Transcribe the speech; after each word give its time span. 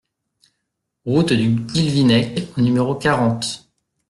Route 1.05 1.31
du 1.31 1.51
Guilvinec 1.53 2.57
au 2.57 2.61
numéro 2.61 2.95
quarante 2.95 3.69